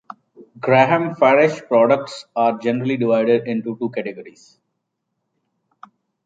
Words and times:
Graham 0.59 1.13
Farish 1.13 1.61
products 1.67 2.25
are 2.35 2.57
generally 2.57 2.97
divided 2.97 3.47
into 3.47 3.77
two 3.77 3.91
categories. 3.91 4.57